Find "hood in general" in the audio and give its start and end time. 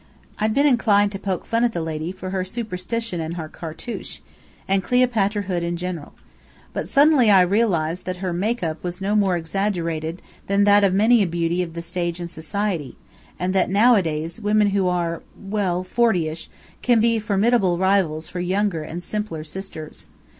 5.43-6.13